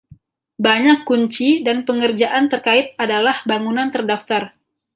Banyak 0.65 0.99
kunci 1.09 1.47
dan 1.65 1.77
pengerjaan 1.87 2.45
terkait 2.51 2.85
adalah 3.03 3.35
bangunan 3.49 3.87
terdaftar. 3.95 4.43